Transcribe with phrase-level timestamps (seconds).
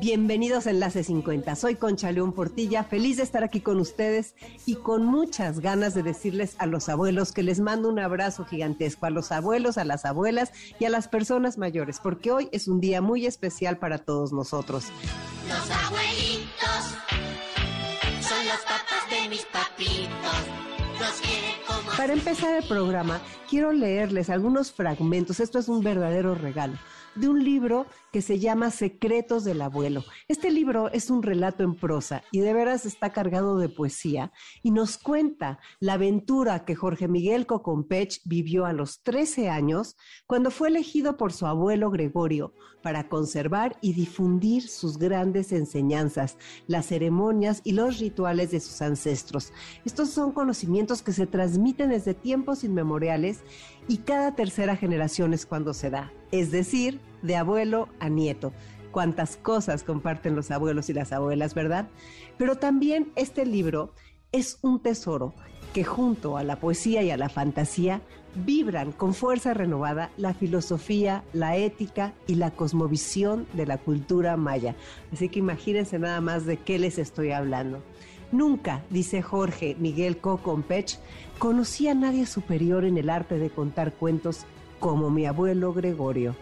[0.00, 1.54] Bienvenidos a Enlace 50.
[1.54, 4.34] Soy Concha León Portilla, feliz de estar aquí con ustedes
[4.66, 9.06] y con muchas ganas de decirles a los abuelos que les mando un abrazo gigantesco,
[9.06, 12.80] a los abuelos, a las abuelas y a las personas mayores, porque hoy es un
[12.80, 14.86] día muy especial para todos nosotros.
[15.46, 16.96] Los abuelitos
[18.20, 20.10] son los papás de mis papitos.
[20.98, 26.34] Los quieren como Para empezar el programa, quiero leerles algunos fragmentos, esto es un verdadero
[26.34, 26.78] regalo
[27.14, 30.04] de un libro que se llama Secretos del Abuelo.
[30.28, 34.70] Este libro es un relato en prosa y de veras está cargado de poesía y
[34.70, 40.68] nos cuenta la aventura que Jorge Miguel Cocompech vivió a los 13 años cuando fue
[40.68, 47.72] elegido por su abuelo Gregorio para conservar y difundir sus grandes enseñanzas, las ceremonias y
[47.72, 49.52] los rituales de sus ancestros.
[49.84, 53.40] Estos son conocimientos que se transmiten desde tiempos inmemoriales
[53.90, 58.52] y cada tercera generación es cuando se da, es decir, de abuelo a nieto.
[58.92, 61.88] Cuántas cosas comparten los abuelos y las abuelas, ¿verdad?
[62.38, 63.92] Pero también este libro
[64.30, 65.34] es un tesoro
[65.74, 68.00] que junto a la poesía y a la fantasía
[68.36, 74.76] vibran con fuerza renovada la filosofía, la ética y la cosmovisión de la cultura maya.
[75.12, 77.82] Así que imagínense nada más de qué les estoy hablando.
[78.32, 80.98] Nunca, dice Jorge Miguel Cocompech,
[81.38, 84.46] conocí a nadie superior en el arte de contar cuentos
[84.78, 86.36] como mi abuelo Gregorio.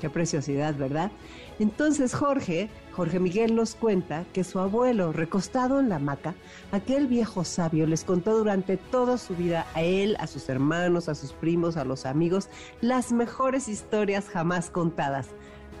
[0.00, 1.12] Qué preciosidad, ¿verdad?
[1.58, 6.34] Entonces Jorge, Jorge Miguel nos cuenta que su abuelo, recostado en la hamaca,
[6.72, 11.14] aquel viejo sabio les contó durante toda su vida a él, a sus hermanos, a
[11.14, 12.48] sus primos, a los amigos,
[12.80, 15.28] las mejores historias jamás contadas.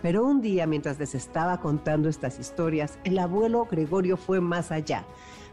[0.02, 5.04] Pero un día, mientras les estaba contando estas historias, el abuelo Gregorio fue más allá.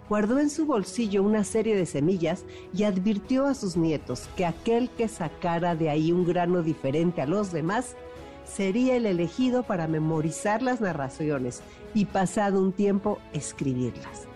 [0.10, 2.44] Guardó en su bolsillo una serie de semillas
[2.74, 7.28] y advirtió a sus nietos que aquel que sacara de ahí un grano diferente a
[7.28, 7.96] los demás
[8.44, 11.62] sería el elegido para memorizar las narraciones
[11.94, 14.28] y pasado un tiempo escribirlas.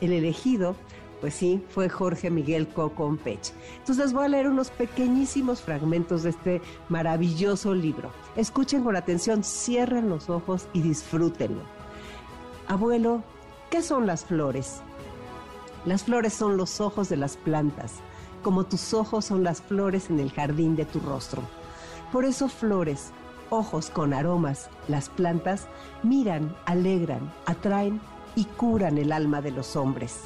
[0.00, 0.74] El elegido
[1.20, 3.52] pues sí, fue Jorge Miguel Cocompech.
[3.78, 8.12] Entonces voy a leer unos pequeñísimos fragmentos de este maravilloso libro.
[8.38, 11.62] Escuchen con atención, cierren los ojos y disfrútenlo.
[12.68, 13.24] Abuelo,
[13.68, 14.80] ¿qué son las flores?
[15.84, 17.94] Las flores son los ojos de las plantas,
[18.44, 21.42] como tus ojos son las flores en el jardín de tu rostro.
[22.12, 23.10] Por eso flores,
[23.50, 25.66] ojos con aromas, las plantas
[26.04, 28.00] miran, alegran, atraen
[28.36, 30.20] y curan el alma de los hombres.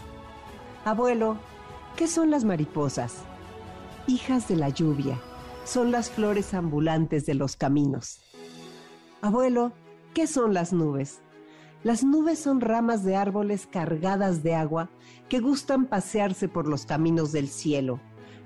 [0.85, 1.39] Abuelo,
[1.97, 3.23] ¿qué son las mariposas?
[4.07, 5.19] Hijas de la lluvia,
[5.65, 8.21] son las flores ambulantes de los caminos.
[9.21, 9.73] Abuelo,
[10.15, 11.21] ¿qué son las nubes?
[11.85, 14.91] Las nubes son ramas de árboles cargadas de agua
[15.29, 18.01] que gustan pasearse por los caminos del cielo.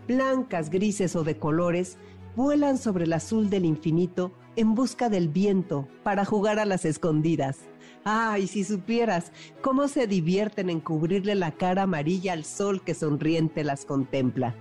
[0.08, 1.98] Blancas, grises o de colores,
[2.34, 7.58] vuelan sobre el azul del infinito en busca del viento para jugar a las escondidas.
[8.04, 13.64] Ay, si supieras cómo se divierten en cubrirle la cara amarilla al sol que sonriente
[13.64, 14.54] las contempla.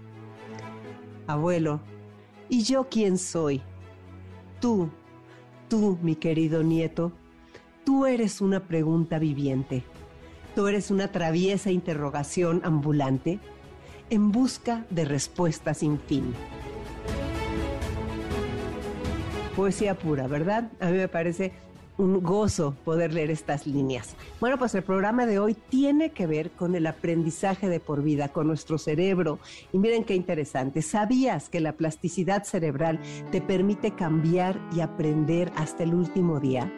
[1.27, 1.79] Abuelo,
[2.49, 3.61] ¿y yo quién soy?
[4.59, 4.89] Tú,
[5.69, 7.11] tú, mi querido nieto,
[7.83, 9.83] tú eres una pregunta viviente.
[10.55, 13.39] Tú eres una traviesa interrogación ambulante
[14.09, 16.33] en busca de respuestas sin fin.
[19.55, 20.71] Poesía pura, ¿verdad?
[20.79, 21.53] A mí me parece
[21.97, 24.15] un gozo poder leer estas líneas.
[24.39, 28.29] Bueno, pues el programa de hoy tiene que ver con el aprendizaje de por vida,
[28.29, 29.39] con nuestro cerebro.
[29.71, 30.81] Y miren qué interesante.
[30.81, 32.99] ¿Sabías que la plasticidad cerebral
[33.31, 36.71] te permite cambiar y aprender hasta el último día?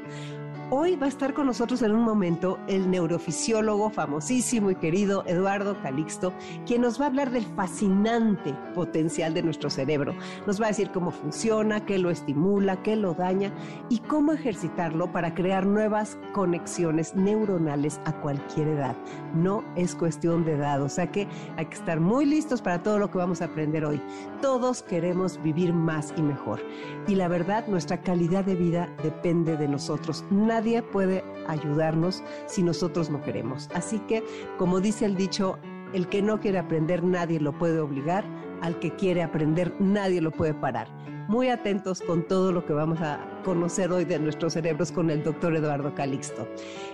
[0.70, 5.82] Hoy va a estar con nosotros en un momento el neurofisiólogo famosísimo y querido Eduardo
[5.82, 6.34] Calixto,
[6.66, 10.14] quien nos va a hablar del fascinante potencial de nuestro cerebro.
[10.46, 13.54] Nos va a decir cómo funciona, qué lo estimula, qué lo daña
[13.88, 18.98] y cómo ejercitarlo para crear nuevas conexiones neuronales a cualquier edad.
[19.34, 23.00] No es cuestión de edad, o sea que hay que estar muy listos para todo
[23.00, 24.02] lo que vamos a aprender hoy.
[24.42, 26.60] Todos queremos vivir más y mejor.
[27.08, 30.26] Y la verdad, nuestra calidad de vida depende de nosotros.
[30.58, 33.70] Nadie puede ayudarnos si nosotros no queremos.
[33.76, 34.24] Así que,
[34.58, 35.60] como dice el dicho,
[35.94, 38.26] el que no quiere aprender nadie lo puede obligar,
[38.64, 40.88] al que quiere aprender nadie lo puede parar.
[41.28, 45.24] Muy atentos con todo lo que vamos a conocer hoy de nuestros cerebros con el
[45.24, 46.48] doctor Eduardo Calixto.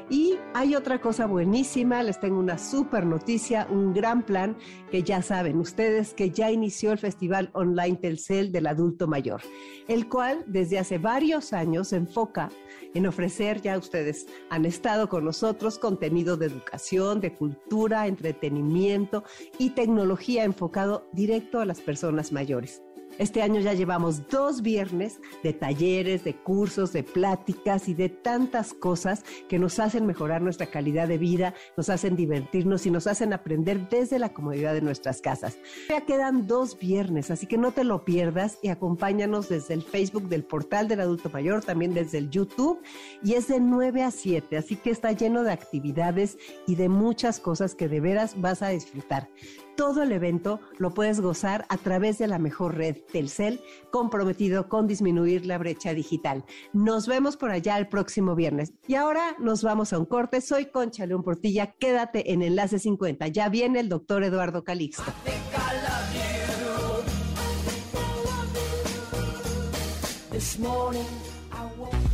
[0.09, 4.57] Y hay otra cosa buenísima, les tengo una super noticia, un gran plan
[4.91, 9.41] que ya saben ustedes que ya inició el Festival Online Telcel del Adulto Mayor,
[9.88, 12.50] el cual desde hace varios años se enfoca
[12.94, 19.24] en ofrecer, ya ustedes han estado con nosotros, contenido de educación, de cultura, entretenimiento
[19.57, 22.83] y tecnología enfocado directo a las personas mayores.
[23.19, 28.74] Este año ya llevamos dos viernes de talleres, de cursos, de pláticas y de tantas
[28.74, 33.33] cosas que nos hacen mejorar nuestra calidad de vida, nos hacen divertirnos y nos hacen
[33.33, 35.57] aprender desde la comodidad de nuestras casas.
[35.89, 40.27] Ya quedan dos viernes, así que no te lo pierdas y acompáñanos desde el Facebook
[40.27, 42.81] del portal del adulto mayor, también desde el YouTube
[43.24, 46.38] y es de 9 a 7, así que está lleno de actividades
[46.68, 49.30] y de muchas cosas que de veras vas a disfrutar.
[49.75, 53.60] Todo el evento lo puedes gozar a través de la mejor red Telcel,
[53.92, 56.46] comprometido con disminuir la brecha digital.
[56.74, 58.74] Nos vemos por allá el próximo viernes.
[58.88, 60.42] Y ahora nos vamos a un corte.
[60.42, 61.72] Soy Concha León Portilla.
[61.72, 63.28] Quédate en Enlace 50.
[63.30, 65.12] Ya viene el doctor Eduardo Calixto.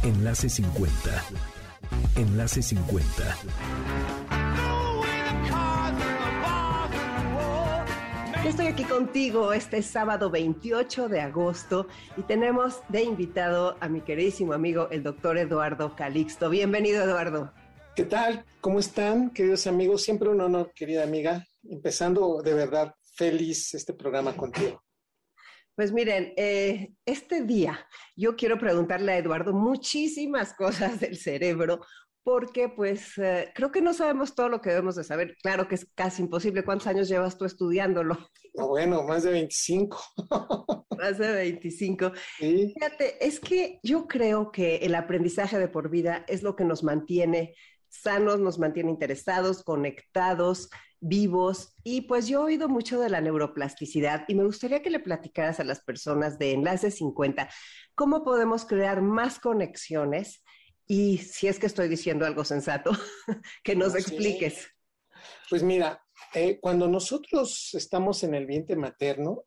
[0.03, 1.23] Enlace 50.
[2.15, 3.37] Enlace 50.
[8.45, 14.53] Estoy aquí contigo este sábado 28 de agosto y tenemos de invitado a mi queridísimo
[14.53, 16.49] amigo, el doctor Eduardo Calixto.
[16.49, 17.53] Bienvenido, Eduardo.
[17.95, 18.45] ¿Qué tal?
[18.61, 20.03] ¿Cómo están, queridos amigos?
[20.03, 21.45] Siempre un honor, querida amiga.
[21.63, 24.81] Empezando de verdad feliz este programa contigo.
[25.75, 31.81] Pues miren, eh, este día yo quiero preguntarle a Eduardo muchísimas cosas del cerebro,
[32.29, 35.35] porque pues eh, creo que no sabemos todo lo que debemos de saber.
[35.41, 36.63] Claro que es casi imposible.
[36.63, 38.19] ¿Cuántos años llevas tú estudiándolo?
[38.53, 39.99] No, bueno, más de 25.
[40.95, 42.11] más de 25.
[42.37, 46.83] Fíjate, es que yo creo que el aprendizaje de por vida es lo que nos
[46.83, 47.55] mantiene
[47.87, 51.73] sanos, nos mantiene interesados, conectados, vivos.
[51.83, 55.59] Y pues yo he oído mucho de la neuroplasticidad y me gustaría que le platicaras
[55.59, 57.49] a las personas de Enlace 50
[57.95, 60.43] cómo podemos crear más conexiones
[60.91, 62.89] y si es que estoy diciendo algo sensato,
[63.63, 64.67] que nos expliques.
[65.47, 66.03] Pues mira,
[66.33, 69.43] eh, cuando nosotros estamos en el vientre materno,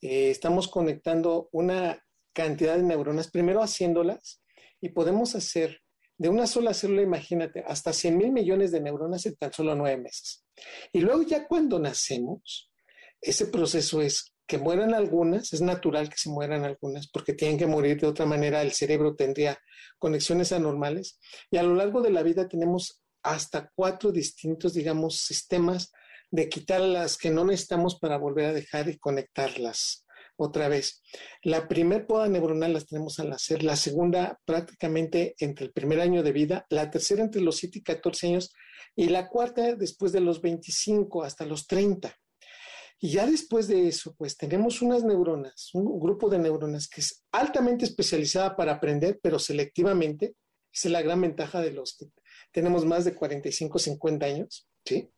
[0.00, 2.02] eh, estamos conectando una
[2.32, 4.42] cantidad de neuronas, primero haciéndolas,
[4.80, 5.82] y podemos hacer
[6.16, 10.00] de una sola célula, imagínate, hasta 100 mil millones de neuronas en tan solo nueve
[10.00, 10.46] meses.
[10.90, 12.72] Y luego ya cuando nacemos,
[13.20, 17.66] ese proceso es que mueran algunas, es natural que se mueran algunas porque tienen que
[17.66, 19.58] morir de otra manera, el cerebro tendría
[19.98, 21.18] conexiones anormales
[21.50, 25.92] y a lo largo de la vida tenemos hasta cuatro distintos, digamos, sistemas
[26.30, 30.06] de quitar las que no necesitamos para volver a dejar y conectarlas
[30.36, 31.02] otra vez.
[31.42, 36.22] La primer poda neuronal las tenemos al nacer, la segunda prácticamente entre el primer año
[36.22, 38.52] de vida, la tercera entre los 7 y 14 años
[38.96, 42.14] y la cuarta después de los 25 hasta los 30.
[43.04, 47.24] Y ya después de eso, pues tenemos unas neuronas, un grupo de neuronas que es
[47.32, 50.36] altamente especializada para aprender, pero selectivamente.
[50.72, 52.06] Esa es la gran ventaja de los que
[52.52, 55.10] tenemos más de 45, 50 años, ¿sí?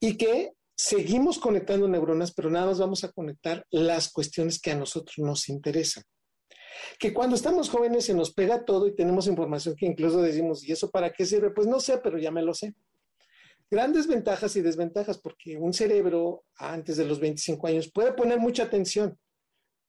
[0.00, 4.76] Y que seguimos conectando neuronas, pero nada más vamos a conectar las cuestiones que a
[4.76, 6.02] nosotros nos interesan.
[6.98, 10.72] Que cuando estamos jóvenes se nos pega todo y tenemos información que incluso decimos, ¿y
[10.72, 11.50] eso para qué sirve?
[11.50, 12.74] Pues no sé, pero ya me lo sé
[13.70, 18.64] grandes ventajas y desventajas, porque un cerebro antes de los 25 años puede poner mucha
[18.64, 19.18] atención,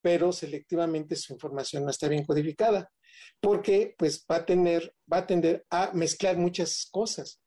[0.01, 2.91] pero selectivamente su información no está bien codificada,
[3.39, 7.41] porque pues va a tener, va a tender a mezclar muchas cosas.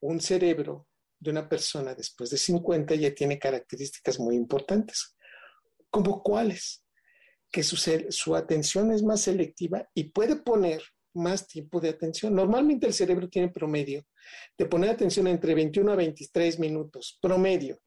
[0.00, 0.86] Un cerebro
[1.18, 5.16] de una persona después de 50 ya tiene características muy importantes,
[5.90, 6.84] como cuáles,
[7.50, 10.82] que su, su atención es más selectiva y puede poner
[11.16, 12.34] más tiempo de atención.
[12.34, 14.04] Normalmente el cerebro tiene promedio
[14.56, 17.80] de poner atención entre 21 a 23 minutos, promedio.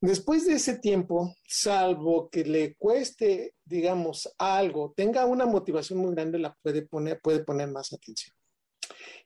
[0.00, 6.40] Después de ese tiempo, salvo que le cueste, digamos, algo, tenga una motivación muy grande,
[6.40, 8.34] la puede poner, puede poner más atención.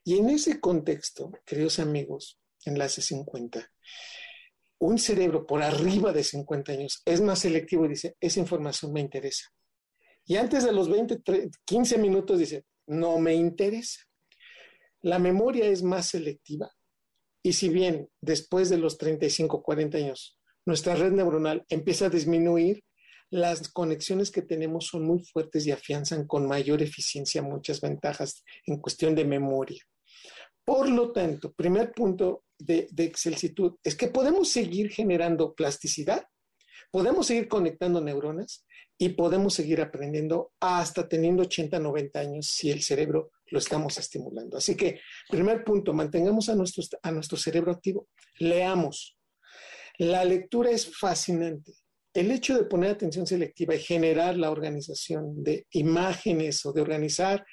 [0.03, 3.71] Y en ese contexto, queridos amigos, enlace 50,
[4.79, 9.01] un cerebro por arriba de 50 años es más selectivo y dice, esa información me
[9.01, 9.51] interesa.
[10.27, 11.21] Y antes de los 20,
[11.65, 14.01] 15 minutos dice, no me interesa.
[15.01, 16.69] La memoria es más selectiva.
[17.41, 22.83] Y si bien después de los 35, 40 años, nuestra red neuronal empieza a disminuir,
[23.29, 28.81] las conexiones que tenemos son muy fuertes y afianzan con mayor eficiencia muchas ventajas en
[28.81, 29.81] cuestión de memoria.
[30.65, 33.13] Por lo tanto, primer punto de, de
[33.83, 36.26] es que podemos seguir generando plasticidad
[36.91, 38.65] podemos seguir conectando neuronas
[38.97, 44.57] y podemos seguir aprendiendo hasta teniendo 80, 90 años si el cerebro lo estamos estimulando.
[44.57, 48.07] Así que, primer punto, mantengamos a nuestro, a nuestro cerebro activo.
[48.39, 49.17] Leamos.
[49.99, 51.73] La lectura es fascinante.
[52.13, 57.45] El hecho de poner atención selectiva y generar la organización de imágenes o de organizar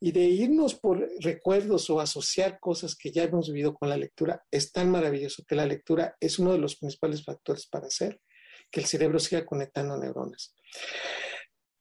[0.00, 4.44] y de irnos por recuerdos o asociar cosas que ya hemos vivido con la lectura
[4.50, 8.20] es tan maravilloso que la lectura es uno de los principales factores para hacer
[8.70, 10.54] que el cerebro siga conectando neuronas.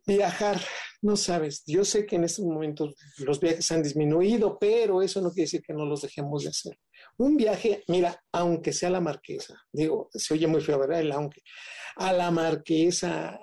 [0.06, 0.62] Viajar,
[1.02, 5.32] no sabes, yo sé que en estos momentos los viajes han disminuido, pero eso no
[5.32, 6.80] quiere decir que no los dejemos de hacer.
[7.18, 11.02] Un viaje, mira, aunque sea la marquesa, digo, se oye muy feo, ¿verdad?
[11.02, 11.42] El aunque,
[11.98, 13.40] a la marquesa,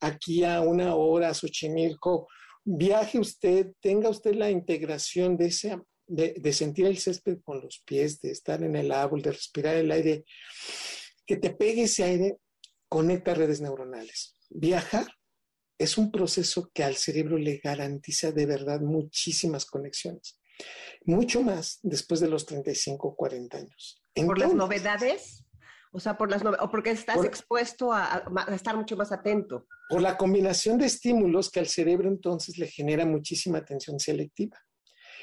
[0.00, 2.28] aquí a una hora, a Xochimilco,
[2.64, 7.82] viaje usted, tenga usted la integración de, ese, de, de sentir el césped con los
[7.84, 10.24] pies, de estar en el árbol, de respirar el aire,
[11.26, 12.36] que te pegue ese aire,
[12.94, 14.36] conecta redes neuronales.
[14.50, 15.08] Viajar
[15.78, 20.40] es un proceso que al cerebro le garantiza de verdad muchísimas conexiones.
[21.04, 24.00] Mucho más después de los 35 o 40 años.
[24.14, 25.44] ¿Por las novedades?
[25.90, 29.66] O sea, por las o porque estás por, expuesto a, a, estar mucho más atento.
[29.88, 34.56] Por la combinación de estímulos que al cerebro entonces le genera muchísima atención selectiva.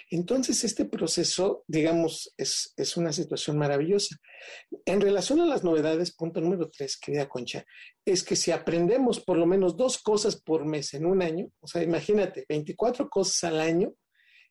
[0.10, 4.18] Entonces, este proceso, digamos, es, es, una situación maravillosa.
[4.86, 7.66] En relación a las novedades, punto número tres, querida Concha,
[8.06, 11.68] es que si aprendemos por lo menos dos cosas por mes en un año, o
[11.68, 13.94] sea, imagínate, 24 cosas al año,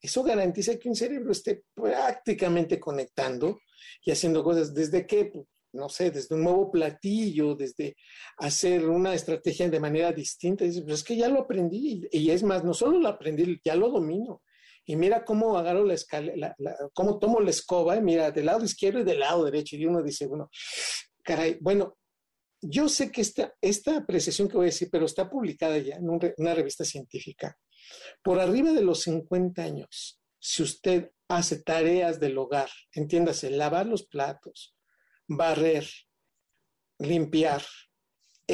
[0.01, 3.59] eso garantiza que un cerebro esté prácticamente conectando
[4.03, 5.31] y haciendo cosas desde que,
[5.73, 7.97] no sé, desde un nuevo platillo, desde
[8.39, 10.65] hacer una estrategia de manera distinta.
[10.65, 13.91] Pues es que ya lo aprendí y es más, no solo lo aprendí, ya lo
[13.91, 14.43] domino
[14.85, 16.57] y mira cómo agarro la escalera,
[16.93, 20.03] cómo tomo la escoba, y mira, del lado izquierdo y del lado derecho, y uno
[20.03, 20.51] dice, bueno,
[21.23, 21.97] caray, bueno,
[22.63, 26.11] yo sé que esta, esta apreciación que voy a decir, pero está publicada ya en
[26.11, 27.59] un, una revista científica.
[28.23, 34.07] Por arriba de los 50 años, si usted hace tareas del hogar, entiéndase, lavar los
[34.07, 34.75] platos,
[35.27, 35.87] barrer,
[36.99, 37.63] limpiar,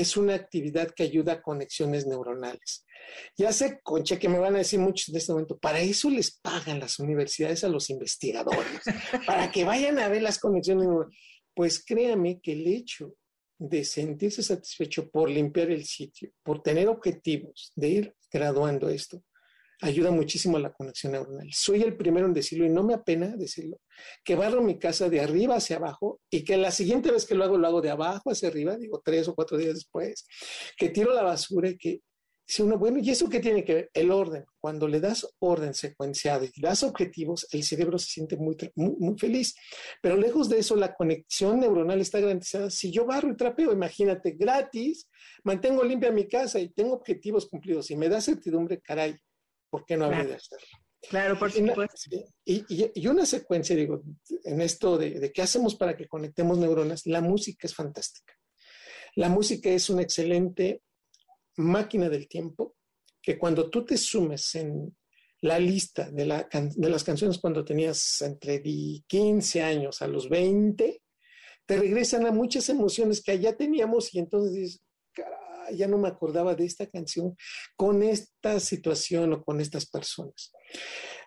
[0.00, 2.84] es una actividad que ayuda a conexiones neuronales.
[3.36, 6.38] Ya sé, Concha, que me van a decir muchos en este momento, para eso les
[6.40, 8.80] pagan las universidades a los investigadores,
[9.26, 11.18] para que vayan a ver las conexiones neuronales.
[11.54, 13.14] Pues créame que el hecho
[13.58, 19.22] de sentirse satisfecho por limpiar el sitio, por tener objetivos, de ir graduando esto,
[19.80, 21.48] ayuda muchísimo a la conexión neuronal.
[21.52, 23.78] Soy el primero en decirlo y no me apena decirlo,
[24.24, 27.44] que barro mi casa de arriba hacia abajo y que la siguiente vez que lo
[27.44, 30.26] hago, lo hago de abajo hacia arriba, digo tres o cuatro días después,
[30.76, 32.00] que tiro la basura y que
[32.46, 33.90] Dice uno, bueno, ¿y eso qué tiene que ver?
[33.92, 34.44] El orden.
[34.60, 39.18] Cuando le das orden secuenciado y das objetivos, el cerebro se siente muy, muy, muy,
[39.18, 39.56] feliz.
[40.00, 42.70] Pero lejos de eso, la conexión neuronal está garantizada.
[42.70, 45.10] Si yo barro y trapeo, imagínate, gratis,
[45.42, 49.16] mantengo limpia mi casa y tengo objetivos cumplidos y me da certidumbre, caray,
[49.70, 50.30] ¿por qué no habría claro.
[50.30, 50.66] de hacerlo?
[51.08, 52.10] Claro, por supuesto.
[52.44, 54.02] Y, y, y, una secuencia, digo,
[54.44, 58.34] en esto de, de qué hacemos para que conectemos neuronas, la música es fantástica.
[59.14, 60.82] La música es un excelente
[61.56, 62.76] máquina del tiempo
[63.22, 64.96] que cuando tú te sumes en
[65.42, 68.62] la lista de, la, de las canciones cuando tenías entre
[69.06, 71.02] 15 años a los 20,
[71.66, 74.82] te regresan a muchas emociones que allá teníamos y entonces dices,
[75.72, 77.36] ya no me acordaba de esta canción
[77.76, 80.52] con esta situación o con estas personas.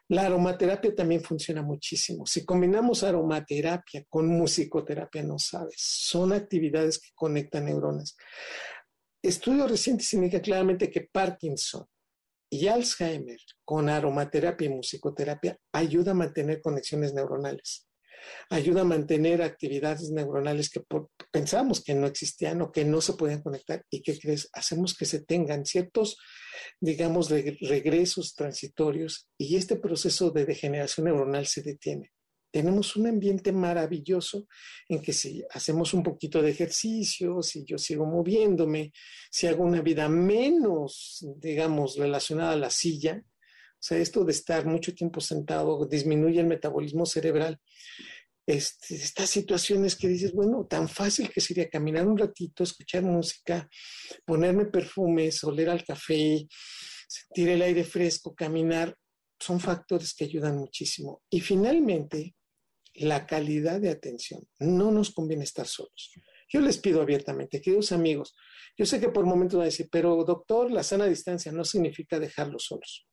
[0.08, 2.26] La aromaterapia también funciona muchísimo.
[2.26, 8.18] Si combinamos aromaterapia con musicoterapia, no sabes, son actividades que conectan neuronas.
[9.22, 11.86] Estudios recientes indican claramente que Parkinson
[12.50, 17.88] y Alzheimer con aromaterapia y musicoterapia ayuda a mantener conexiones neuronales,
[18.50, 23.14] ayuda a mantener actividades neuronales que por, pensábamos que no existían o que no se
[23.14, 26.18] podían conectar y que crees, hacemos que se tengan ciertos,
[26.80, 32.12] digamos, regresos transitorios y este proceso de degeneración neuronal se detiene.
[32.52, 34.48] Tenemos un ambiente maravilloso
[34.88, 38.92] en que si hacemos un poquito de ejercicio, si yo sigo moviéndome,
[39.30, 43.24] si hago una vida menos, digamos, relacionada a la silla,
[43.80, 47.58] o sea, esto de estar mucho tiempo sentado disminuye el metabolismo cerebral.
[48.46, 53.70] Este, estas situaciones que dices, bueno, tan fácil que sería caminar un ratito, escuchar música,
[54.26, 56.46] ponerme perfumes, oler al café,
[57.08, 58.96] sentir el aire fresco, caminar,
[59.40, 61.22] son factores que ayudan muchísimo.
[61.30, 62.36] Y finalmente,
[62.96, 64.46] la calidad de atención.
[64.60, 66.12] No nos conviene estar solos.
[66.52, 68.36] Yo les pido abiertamente, queridos amigos,
[68.78, 72.20] yo sé que por momentos van a decir, pero doctor, la sana distancia no significa
[72.20, 73.08] dejarlos solos.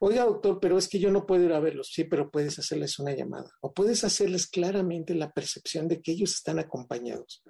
[0.00, 1.90] Oiga, doctor, pero es que yo no puedo ir a verlos.
[1.92, 6.32] Sí, pero puedes hacerles una llamada o puedes hacerles claramente la percepción de que ellos
[6.32, 7.42] están acompañados.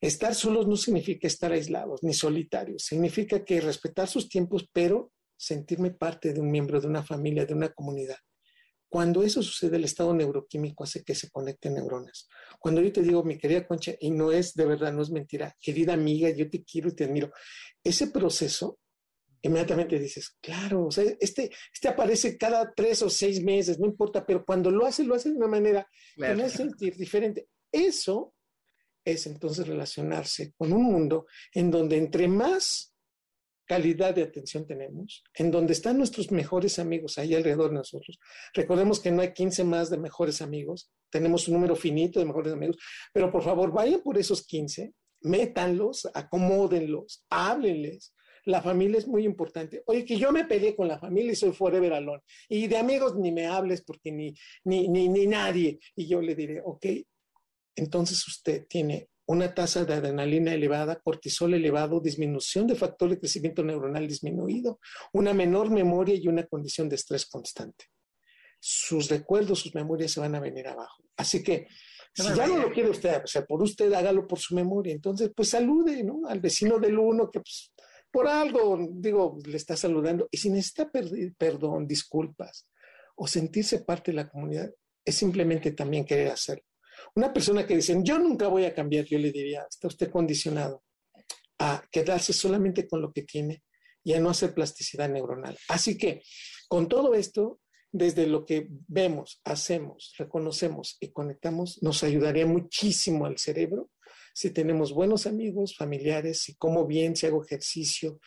[0.00, 5.90] Estar solos no significa estar aislados ni solitarios, significa que respetar sus tiempos, pero sentirme
[5.90, 8.16] parte de un miembro de una familia, de una comunidad.
[8.90, 12.28] Cuando eso sucede, el estado neuroquímico hace que se conecten neuronas.
[12.58, 15.56] Cuando yo te digo, mi querida Concha, y no es de verdad, no es mentira,
[15.60, 17.30] querida amiga, yo te quiero y te admiro,
[17.84, 18.80] ese proceso,
[19.42, 24.24] inmediatamente dices, claro, o sea, este, este aparece cada tres o seis meses, no importa,
[24.26, 26.34] pero cuando lo hace, lo hace de una manera claro.
[26.34, 27.48] que me hace sentir diferente.
[27.72, 28.34] Eso
[29.04, 32.94] es entonces relacionarse con un mundo en donde entre más
[33.70, 38.18] calidad de atención tenemos, en donde están nuestros mejores amigos ahí alrededor de nosotros.
[38.52, 42.52] Recordemos que no hay 15 más de mejores amigos, tenemos un número finito de mejores
[42.52, 42.78] amigos,
[43.12, 48.12] pero por favor vayan por esos 15, métanlos, acomódenlos, háblenles.
[48.44, 49.82] La familia es muy importante.
[49.86, 52.22] Oye, que yo me peleé con la familia y soy forever alone.
[52.48, 55.78] Y de amigos ni me hables porque ni, ni, ni, ni nadie.
[55.94, 56.86] Y yo le diré, ok,
[57.76, 63.62] entonces usted tiene una tasa de adrenalina elevada, cortisol elevado, disminución de factor de crecimiento
[63.62, 64.80] neuronal disminuido,
[65.12, 67.86] una menor memoria y una condición de estrés constante.
[68.58, 71.04] Sus recuerdos, sus memorias se van a venir abajo.
[71.16, 71.68] Así que,
[72.12, 74.92] si ya no lo quiere usted, o sea, por usted, hágalo por su memoria.
[74.92, 76.26] Entonces, pues salude, ¿no?
[76.26, 77.72] Al vecino del uno que, pues,
[78.10, 80.28] por algo, digo, le está saludando.
[80.30, 80.90] Y si necesita
[81.38, 82.68] perdón, disculpas
[83.16, 84.70] o sentirse parte de la comunidad,
[85.04, 86.64] es simplemente también querer hacerlo.
[87.14, 90.82] Una persona que dice, yo nunca voy a cambiar, yo le diría, está usted condicionado
[91.58, 93.62] a quedarse solamente con lo que tiene
[94.02, 95.56] y a no hacer plasticidad neuronal.
[95.68, 96.22] Así que
[96.68, 97.60] con todo esto,
[97.92, 103.90] desde lo que vemos, hacemos, reconocemos y conectamos, nos ayudaría muchísimo al cerebro
[104.34, 108.20] si tenemos buenos amigos, familiares, si como bien, si hago ejercicio,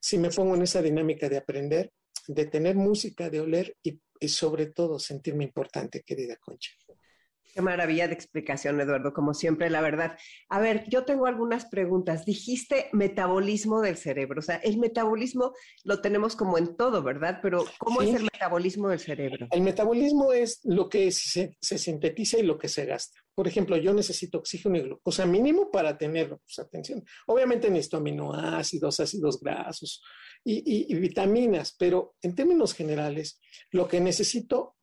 [0.00, 1.92] si me pongo en esa dinámica de aprender,
[2.26, 6.72] de tener música, de oler y, y sobre todo sentirme importante, querida Concha.
[7.52, 10.16] Qué maravilla de explicación, Eduardo, como siempre, la verdad.
[10.48, 12.24] A ver, yo tengo algunas preguntas.
[12.24, 15.52] Dijiste metabolismo del cerebro, o sea, el metabolismo
[15.82, 17.40] lo tenemos como en todo, ¿verdad?
[17.42, 18.10] Pero ¿cómo sí.
[18.10, 19.48] es el metabolismo del cerebro?
[19.50, 23.19] El metabolismo es lo que se, se, sintetiza y lo que se gasta.
[23.40, 26.42] Por ejemplo, yo necesito oxígeno y glucosa mínimo para tenerlo.
[26.44, 27.02] Pues atención.
[27.26, 30.02] Obviamente necesito aminoácidos, ácidos grasos
[30.44, 34.76] y, y, y vitaminas, pero en términos generales, lo que necesito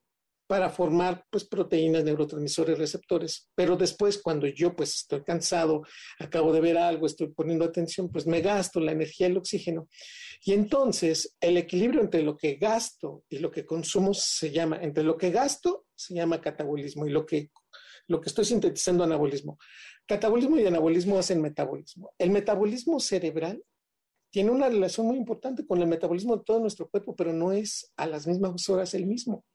[0.48, 3.48] para formar pues proteínas, neurotransmisores, receptores.
[3.54, 5.84] Pero después cuando yo pues estoy cansado,
[6.17, 9.88] acabo de ver algo, estoy poniendo atención, pues me gasto la energía el oxígeno.
[10.41, 15.04] Y entonces el equilibrio entre lo que gasto y lo que consumo se llama, entre
[15.04, 17.52] lo que gasto se llama catabolismo y lo que,
[18.08, 19.58] lo que estoy sintetizando anabolismo.
[20.06, 22.13] Catabolismo y anabolismo hacen metabolismo.
[22.17, 23.63] El metabolismo cerebral
[24.30, 27.91] tiene una relación muy importante con el metabolismo de todo nuestro cuerpo, pero no es
[27.98, 29.46] a las mismas horas el mismo.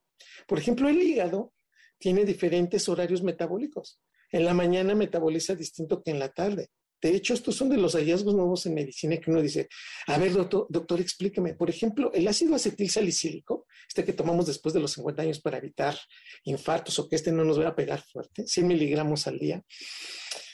[0.46, 1.52] Por ejemplo, el hígado
[1.98, 4.00] tiene diferentes horarios metabólicos.
[4.30, 6.70] En la mañana metaboliza distinto que en la tarde.
[7.02, 9.68] De hecho, estos son de los hallazgos nuevos en medicina que uno dice,
[10.06, 11.54] a ver, doctor, doctor, explíqueme.
[11.54, 15.58] Por ejemplo, el ácido acetil salicílico, este que tomamos después de los 50 años para
[15.58, 15.98] evitar
[16.44, 19.60] infartos o que este no nos vaya a pegar fuerte, 100 miligramos al día.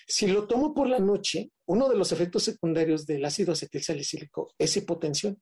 [0.07, 4.55] Si lo tomo por la noche, uno de los efectos secundarios del ácido acetil salicílico
[4.57, 5.39] es hipotensión.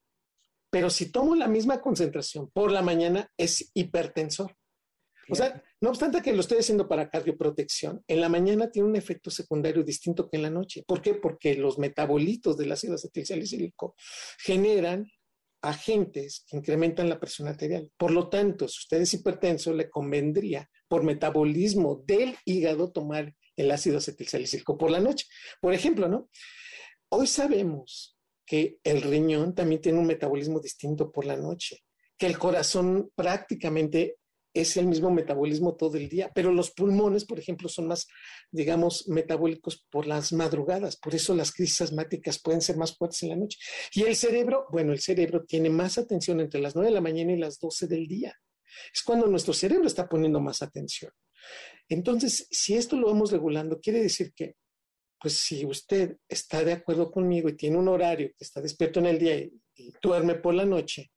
[0.71, 4.57] Pero si tomo la misma concentración por la mañana, es hipertensor.
[5.29, 8.96] O sea, no obstante que lo estoy haciendo para cardioprotección, en la mañana tiene un
[8.96, 10.83] efecto secundario distinto que en la noche.
[10.85, 11.14] ¿Por qué?
[11.14, 13.94] Porque los metabolitos del ácido acetilsalicílico
[14.40, 15.09] generan
[15.62, 17.88] agentes que incrementan la presión arterial.
[17.96, 23.70] Por lo tanto, si usted es hipertenso, le convendría por metabolismo del hígado tomar el
[23.70, 25.27] ácido acetilsalicílico por la noche.
[25.61, 26.29] Por ejemplo, ¿no?
[27.11, 31.85] Hoy sabemos que el riñón también tiene un metabolismo distinto por la noche,
[32.18, 34.16] que el corazón prácticamente
[34.61, 38.07] es el mismo metabolismo todo el día, pero los pulmones, por ejemplo, son más,
[38.51, 43.31] digamos, metabólicos por las madrugadas, por eso las crisis asmáticas pueden ser más fuertes en
[43.31, 43.59] la noche.
[43.92, 47.33] Y el cerebro, bueno, el cerebro tiene más atención entre las 9 de la mañana
[47.33, 48.35] y las 12 del día.
[48.92, 51.12] Es cuando nuestro cerebro está poniendo más atención.
[51.88, 54.57] Entonces, si esto lo vamos regulando, quiere decir que
[55.19, 59.07] pues si usted está de acuerdo conmigo y tiene un horario que está despierto en
[59.07, 61.11] el día y, y duerme por la noche,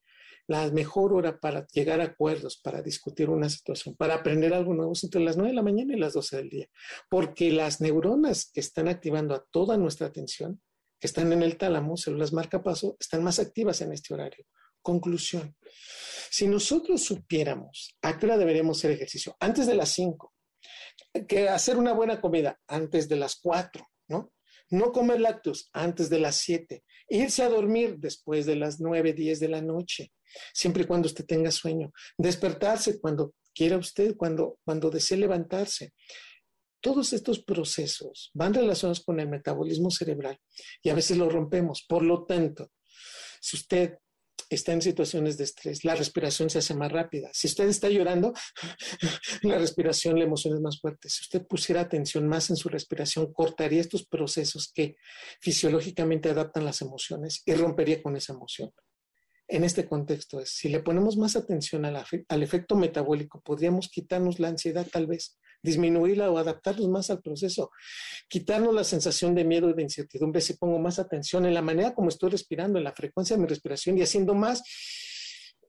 [0.49, 4.93] la mejor hora para llegar a acuerdos, para discutir una situación, para aprender algo nuevo
[4.93, 6.67] es entre las 9 de la mañana y las 12 del día,
[7.07, 10.59] porque las neuronas que están activando a toda nuestra atención,
[10.99, 14.43] que están en el tálamo, células marcapaso, están más activas en este horario.
[14.81, 15.55] Conclusión.
[16.31, 20.33] Si nosotros supiéramos a qué hora deberíamos hacer ejercicio, antes de las 5,
[21.27, 24.33] que hacer una buena comida antes de las 4, ¿no?
[24.71, 29.39] No comer lácteos antes de las 7, irse a dormir después de las 9, 10
[29.39, 30.11] de la noche,
[30.53, 35.93] siempre y cuando usted tenga sueño, despertarse cuando quiera usted, cuando, cuando desee levantarse.
[36.81, 40.39] todos estos procesos van relacionados con el metabolismo cerebral
[40.81, 41.85] y a veces lo rompemos.
[41.85, 42.71] Por lo tanto,
[43.41, 43.97] si usted
[44.49, 47.29] está en situaciones de estrés, la respiración se hace más rápida.
[47.33, 48.33] Si usted está llorando,
[49.43, 51.09] la respiración, la emoción es más fuerte.
[51.09, 54.95] Si usted pusiera atención más en su respiración, cortaría estos procesos que
[55.39, 58.71] fisiológicamente adaptan las emociones y rompería con esa emoción.
[59.51, 64.49] En este contexto es, si le ponemos más atención al, efecto metabólico, podríamos quitarnos la
[64.49, 67.71] ansiedad tal vez disminuirla o adaptarnos más al proceso,
[68.27, 71.95] quitarnos la sensación de miedo y de incertidumbre si pongo más atención en la manera
[71.95, 74.61] como estoy respirando, en la frecuencia de mi respiración y haciendo más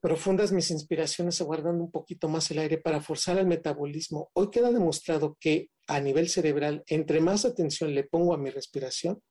[0.02, 4.30] profundas mis inspiraciones, aguardando un poquito más el aire para forzar el metabolismo.
[4.34, 9.22] Hoy queda demostrado que a nivel cerebral, entre más atención le pongo a mi respiración,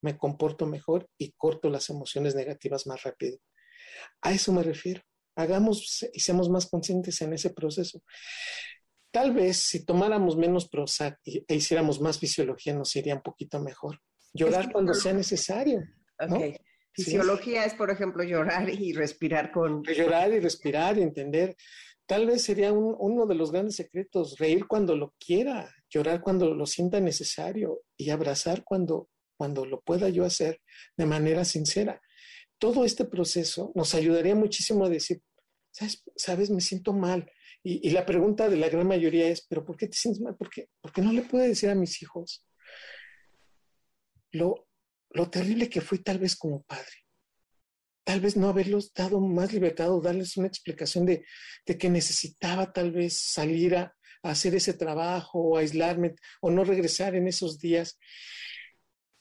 [0.00, 3.38] me comporto mejor y corto las emociones negativas más rápido.
[4.22, 5.02] A eso me refiero.
[5.36, 8.02] Hagamos y seamos más conscientes en ese proceso.
[9.10, 14.00] Tal vez si tomáramos menos Prozac e hiciéramos más fisiología nos iría un poquito mejor.
[14.32, 15.82] Llorar cuando sea necesario.
[16.92, 19.82] Fisiología es, por ejemplo, llorar y respirar con...
[19.82, 21.54] Llorar y respirar y entender.
[22.06, 26.64] Tal vez sería uno de los grandes secretos, reír cuando lo quiera, llorar cuando lo
[26.64, 30.60] sienta necesario y abrazar cuando, cuando lo pueda yo hacer
[30.96, 32.00] de manera sincera.
[32.58, 35.22] Todo este proceso nos ayudaría muchísimo a decir,
[35.70, 36.02] ¿sabes?
[36.16, 36.50] ¿Sabes?
[36.50, 37.30] Me siento mal
[37.68, 40.36] y, la pregunta de la gran mayoría es, ¿pero por qué te sientes mal?
[40.36, 42.46] ¿Por qué, Porque no le puedo decir a mis hijos
[44.30, 44.68] lo,
[45.10, 47.04] lo terrible que fui tal vez como padre.
[48.04, 51.24] Tal vez no haberlos dado más libertad o darles una explicación de,
[51.66, 56.62] de que necesitaba tal vez salir a, a hacer ese trabajo o aislarme o no
[56.62, 57.98] regresar en esos días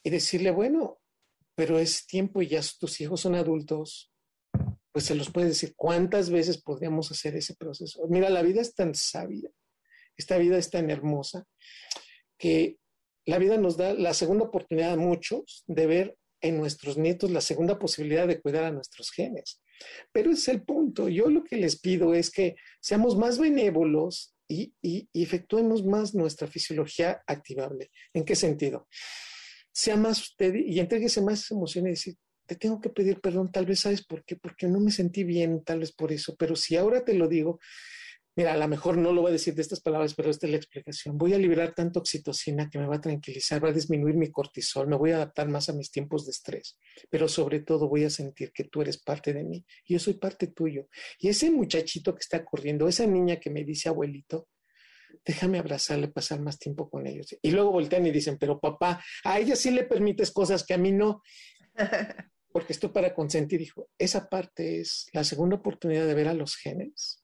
[0.03, 0.99] y decirle, bueno,
[1.55, 4.11] pero es tiempo y ya tus hijos son adultos,
[4.91, 8.05] pues se los puede decir cuántas veces podríamos hacer ese proceso.
[8.09, 9.49] Mira, la vida es tan sabia,
[10.17, 11.45] esta vida es tan hermosa,
[12.37, 12.77] que
[13.25, 17.41] la vida nos da la segunda oportunidad a muchos de ver en nuestros nietos la
[17.41, 19.61] segunda posibilidad de cuidar a nuestros genes.
[20.11, 21.09] Pero es el punto.
[21.09, 24.73] Yo lo que les pido es que seamos más benévolos y
[25.13, 27.89] efectuemos más nuestra fisiología activable.
[28.13, 28.87] ¿En qué sentido?
[29.77, 33.65] Sea más usted y entréguese más emociones y decir, te tengo que pedir perdón, tal
[33.65, 36.77] vez sabes por qué, porque no me sentí bien, tal vez por eso, pero si
[36.77, 37.59] ahora te lo digo,
[38.37, 40.51] mira, a lo mejor no lo voy a decir de estas palabras, pero esta es
[40.51, 41.17] la explicación.
[41.17, 44.87] Voy a liberar tanto oxitocina que me va a tranquilizar, va a disminuir mi cortisol,
[44.87, 46.77] me voy a adaptar más a mis tiempos de estrés,
[47.09, 50.15] pero sobre todo voy a sentir que tú eres parte de mí y yo soy
[50.15, 50.87] parte tuyo.
[51.19, 54.47] Y ese muchachito que está corriendo, esa niña que me dice abuelito,
[55.25, 57.35] déjame abrazarle, pasar más tiempo con ellos.
[57.41, 60.77] Y luego voltean y dicen, pero papá, a ella sí le permites cosas que a
[60.77, 61.21] mí no.
[62.55, 66.55] porque estoy para consentir, dijo, esa parte es la segunda oportunidad de ver a los
[66.55, 67.21] genes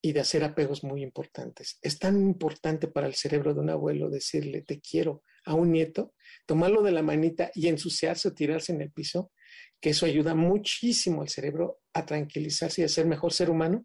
[0.00, 1.80] y de hacer apegos muy importantes.
[1.82, 6.14] Es tan importante para el cerebro de un abuelo decirle, te quiero a un nieto,
[6.46, 9.32] tomarlo de la manita y ensuciarse o tirarse en el piso,
[9.80, 13.84] que eso ayuda muchísimo al cerebro a tranquilizarse y a ser mejor ser humano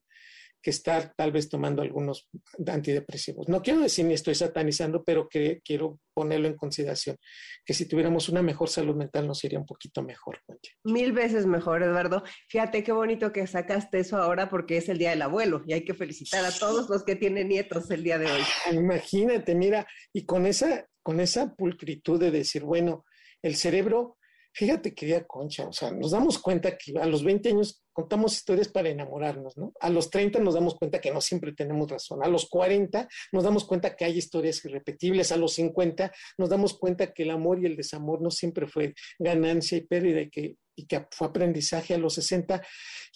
[0.63, 2.29] que estar tal vez tomando algunos
[2.65, 3.49] antidepresivos.
[3.49, 7.17] No quiero decir ni estoy satanizando, pero que quiero ponerlo en consideración,
[7.65, 10.39] que si tuviéramos una mejor salud mental nos iría un poquito mejor.
[10.85, 12.23] Mil veces mejor, Eduardo.
[12.47, 15.83] Fíjate qué bonito que sacaste eso ahora porque es el Día del Abuelo y hay
[15.83, 18.41] que felicitar a todos los que tienen nietos el día de hoy.
[18.71, 23.05] Imagínate, mira, y con esa, con esa pulcritud de decir, bueno,
[23.41, 24.17] el cerebro
[24.55, 28.67] Fíjate, querida Concha, o sea, nos damos cuenta que a los 20 años contamos historias
[28.67, 29.73] para enamorarnos, ¿no?
[29.79, 32.23] A los 30 nos damos cuenta que no siempre tenemos razón.
[32.23, 35.31] A los 40 nos damos cuenta que hay historias irrepetibles.
[35.31, 38.93] A los 50 nos damos cuenta que el amor y el desamor no siempre fue
[39.17, 41.95] ganancia y pérdida y que, y que fue aprendizaje.
[41.95, 42.61] A los 60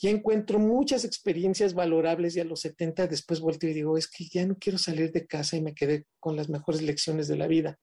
[0.01, 4.25] y encuentro muchas experiencias valorables y a los 70 después vuelto y digo, es que
[4.25, 7.45] ya no quiero salir de casa y me quedé con las mejores lecciones de la
[7.45, 7.77] vida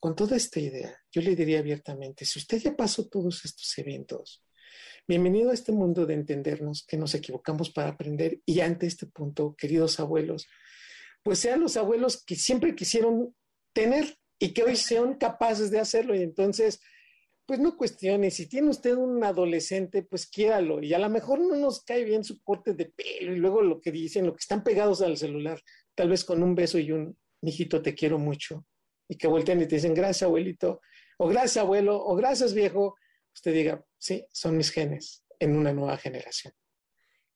[0.00, 4.42] con toda esta idea, yo le diría abiertamente, si usted ya pasó todos estos eventos,
[5.06, 9.54] bienvenido a este mundo de entendernos que nos equivocamos para aprender y ante este punto,
[9.56, 10.48] queridos abuelos,
[11.22, 13.36] pues sean los abuelos que siempre quisieron
[13.74, 16.14] tener y que hoy sean capaces de hacerlo.
[16.14, 16.80] Y entonces
[17.50, 21.56] pues no cuestione, si tiene usted un adolescente, pues quiéralo, y a lo mejor no
[21.56, 24.62] nos cae bien su corte de pelo y luego lo que dicen, lo que están
[24.62, 25.60] pegados al celular,
[25.96, 28.64] tal vez con un beso y un, mijito, te quiero mucho,
[29.10, 30.80] y que volteen y te dicen, gracias abuelito,
[31.18, 32.96] o gracias abuelo, o gracias viejo,
[33.34, 36.54] usted diga, sí, son mis genes en una nueva generación.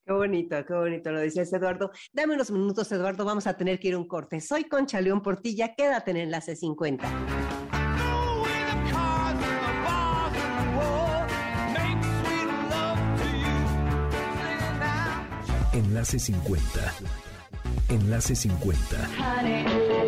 [0.07, 1.91] Qué bonito, qué bonito lo decías, Eduardo.
[2.13, 4.41] Dame unos minutos, Eduardo, vamos a tener que ir a un corte.
[4.41, 7.11] Soy Concha León Portilla, quédate en Enlace 50.
[15.73, 16.95] Enlace 50.
[17.89, 20.04] Enlace 50.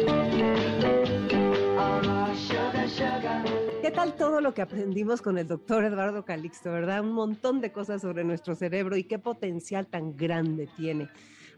[4.12, 7.01] Todo lo que aprendimos con el doctor Eduardo Calixto, verdad?
[7.03, 11.09] Un montón de cosas sobre nuestro cerebro y qué potencial tan grande tiene.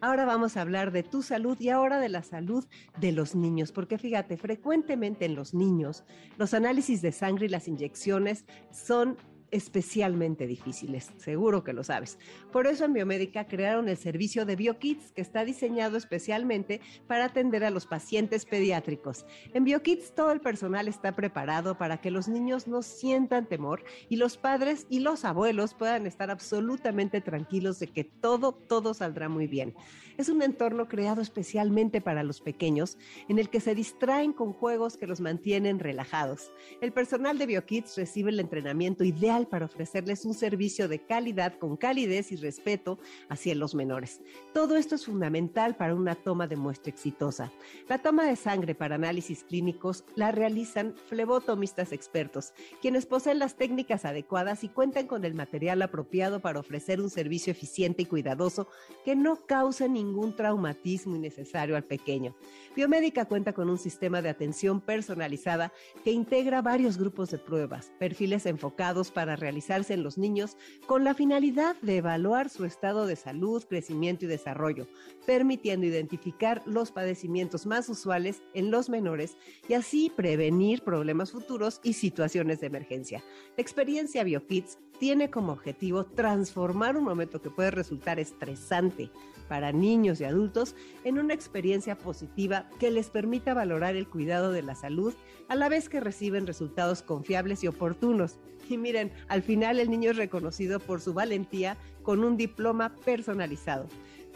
[0.00, 2.64] Ahora vamos a hablar de tu salud y ahora de la salud
[3.00, 6.04] de los niños, porque fíjate, frecuentemente en los niños
[6.36, 9.16] los análisis de sangre y las inyecciones son
[9.50, 12.18] especialmente difíciles, seguro que lo sabes.
[12.52, 17.64] Por eso en Biomédica crearon el servicio de BioKids, que está diseñado especialmente para atender
[17.64, 19.26] a los pacientes pediátricos.
[19.54, 24.16] En BioKids todo el personal está preparado para que los niños no sientan temor y
[24.16, 29.46] los padres y los abuelos puedan estar absolutamente tranquilos de que todo, todo saldrá muy
[29.46, 29.74] bien.
[30.16, 34.96] Es un entorno creado especialmente para los pequeños, en el que se distraen con juegos
[34.96, 36.50] que los mantienen relajados.
[36.80, 41.76] El personal de BioKids recibe el entrenamiento ideal para ofrecerles un servicio de calidad con
[41.76, 42.98] calidez y respeto
[43.28, 44.20] hacia los menores.
[44.52, 47.52] Todo esto es fundamental para una toma de muestra exitosa.
[47.88, 54.04] La toma de sangre para análisis clínicos la realizan flebotomistas expertos, quienes poseen las técnicas
[54.04, 58.68] adecuadas y cuentan con el material apropiado para ofrecer un servicio eficiente y cuidadoso
[59.04, 62.34] que no cause ningún traumatismo innecesario al pequeño.
[62.74, 65.72] Biomédica cuenta con un sistema de atención personalizada
[66.04, 71.14] que integra varios grupos de pruebas, perfiles enfocados para realizarse en los niños con la
[71.14, 74.86] finalidad de evaluar su estado de salud, crecimiento y desarrollo,
[75.26, 79.36] permitiendo identificar los padecimientos más usuales en los menores
[79.68, 83.24] y así prevenir problemas futuros y situaciones de emergencia.
[83.56, 89.10] La experiencia BioKids tiene como objetivo transformar un momento que puede resultar estresante
[89.48, 94.62] para niños y adultos en una experiencia positiva que les permita valorar el cuidado de
[94.62, 95.14] la salud
[95.48, 98.38] a la vez que reciben resultados confiables y oportunos.
[98.68, 103.86] Y miren, al final el niño es reconocido por su valentía con un diploma personalizado.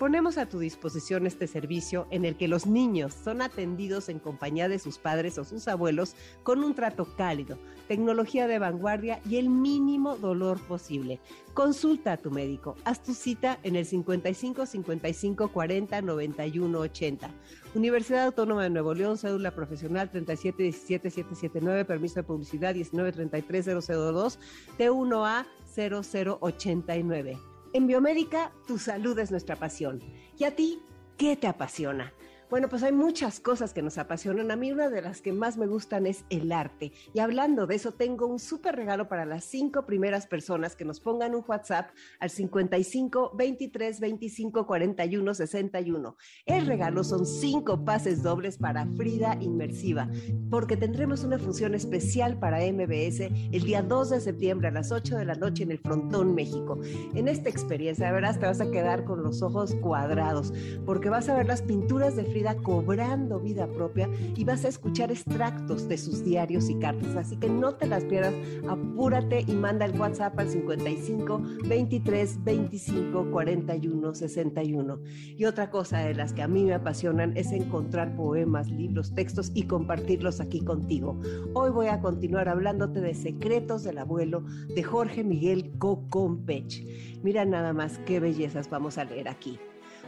[0.03, 4.69] Ponemos a tu disposición este servicio en el que los niños son atendidos en compañía
[4.69, 9.49] de sus padres o sus abuelos con un trato cálido, tecnología de vanguardia y el
[9.49, 11.21] mínimo dolor posible.
[11.55, 12.75] Consulta a tu médico.
[12.83, 17.31] Haz tu cita en el 55 55 40 91 80.
[17.77, 23.67] Universidad Autónoma de Nuevo León, cédula profesional 37 17 779, permiso de publicidad 19 33
[23.87, 24.41] 002,
[24.77, 27.52] T1A 0089.
[27.75, 30.03] En Biomédica, tu salud es nuestra pasión.
[30.39, 30.83] ¿Y a ti
[31.17, 32.13] qué te apasiona?
[32.53, 34.51] Bueno, pues hay muchas cosas que nos apasionan.
[34.51, 36.93] A mí una de las que más me gustan es el arte.
[37.15, 41.01] Y hablando de eso, tengo un súper regalo para las cinco primeras personas que nos
[41.01, 46.17] pongan un WhatsApp al 55 23 25 41 61.
[46.45, 50.11] El regalo son cinco pases dobles para Frida Inmersiva,
[50.51, 55.17] porque tendremos una función especial para MBS el día 2 de septiembre a las 8
[55.17, 56.79] de la noche en el Frontón, México.
[57.15, 60.53] En esta experiencia, verás, te vas a quedar con los ojos cuadrados,
[60.85, 65.11] porque vas a ver las pinturas de Frida cobrando vida propia y vas a escuchar
[65.11, 67.17] extractos de sus diarios y cartas.
[67.17, 68.35] Así que no te las pierdas,
[68.69, 75.01] apúrate y manda el WhatsApp al 55 23 25 41 61.
[75.37, 79.51] Y otra cosa de las que a mí me apasionan es encontrar poemas, libros, textos
[79.55, 81.19] y compartirlos aquí contigo.
[81.55, 86.85] Hoy voy a continuar hablándote de Secretos del Abuelo de Jorge Miguel Cocompech.
[87.23, 89.59] Mira nada más qué bellezas vamos a leer aquí.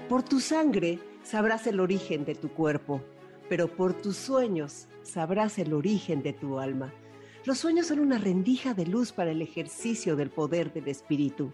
[0.09, 3.01] Por tu sangre sabrás el origen de tu cuerpo,
[3.49, 6.93] pero por tus sueños sabrás el origen de tu alma.
[7.45, 11.53] Los sueños son una rendija de luz para el ejercicio del poder del espíritu.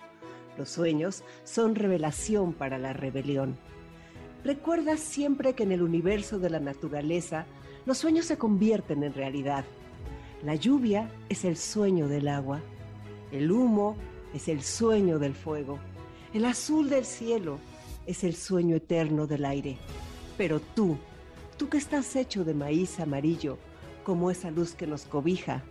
[0.56, 3.56] Los sueños son revelación para la rebelión.
[4.44, 7.46] Recuerda siempre que en el universo de la naturaleza
[7.86, 9.64] los sueños se convierten en realidad.
[10.44, 12.60] La lluvia es el sueño del agua,
[13.32, 13.96] el humo
[14.34, 15.78] es el sueño del fuego,
[16.32, 17.58] el azul del cielo
[18.06, 19.76] es el sueño eterno del aire.
[20.36, 20.96] Pero tú,
[21.56, 23.58] tú que estás hecho de maíz amarillo,
[24.04, 25.62] como esa luz que nos cobija,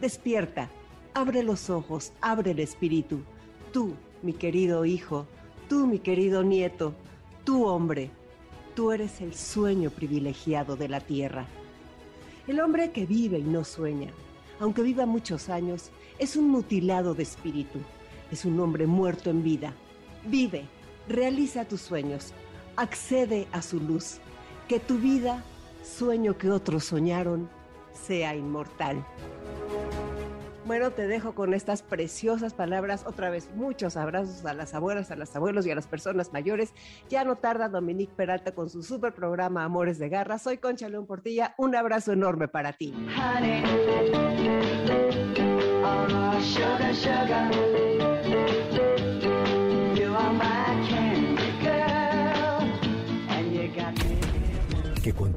[0.00, 0.70] despierta,
[1.14, 3.20] abre los ojos, abre el espíritu.
[3.72, 5.26] Tú, mi querido hijo,
[5.68, 6.94] tú, mi querido nieto,
[7.44, 8.10] tú, hombre,
[8.74, 11.46] tú eres el sueño privilegiado de la tierra.
[12.46, 14.10] El hombre que vive y no sueña,
[14.60, 17.78] aunque viva muchos años, es un mutilado de espíritu,
[18.30, 19.72] es un hombre muerto en vida.
[20.24, 20.64] Vive,
[21.08, 22.34] Realiza tus sueños,
[22.76, 24.18] accede a su luz,
[24.68, 25.42] que tu vida,
[25.82, 27.48] sueño que otros soñaron,
[27.94, 29.02] sea inmortal.
[30.66, 33.06] Bueno, te dejo con estas preciosas palabras.
[33.06, 36.74] Otra vez, muchos abrazos a las abuelas, a los abuelos y a las personas mayores.
[37.08, 40.36] Ya no tarda Dominique Peralta con su super programa Amores de Garra.
[40.36, 41.54] Soy Concha León Portilla.
[41.56, 42.92] Un abrazo enorme para ti.
[46.54, 47.87] ¿Qué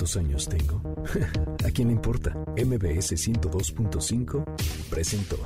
[0.02, 0.82] cuántos años tengo?
[1.64, 2.32] ¿A quién le importa?
[2.58, 4.44] MBS 102.5
[4.90, 5.38] presentó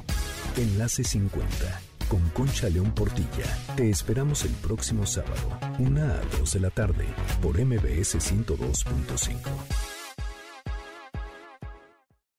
[0.55, 3.45] Enlace 50 con Concha León Portilla.
[3.75, 7.05] Te esperamos el próximo sábado, una a 2 de la tarde,
[7.41, 9.94] por MBS 102.5.